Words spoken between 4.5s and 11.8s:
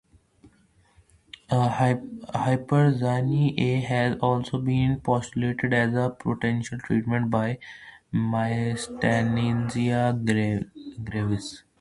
been postulated as a potential treatment for myasthenia gravis.